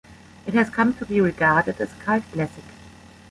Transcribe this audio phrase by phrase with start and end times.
[0.47, 2.63] It has come to be regarded as a cult classic.